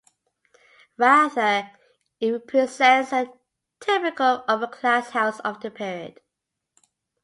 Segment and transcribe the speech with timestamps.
[0.97, 1.69] Rather,
[2.19, 3.31] it represents a
[3.79, 6.19] typical upper-class house of the period.